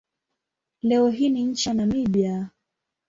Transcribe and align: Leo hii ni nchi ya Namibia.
Leo 0.81 1.09
hii 1.09 1.29
ni 1.29 1.43
nchi 1.43 1.69
ya 1.69 1.75
Namibia. 1.75 2.49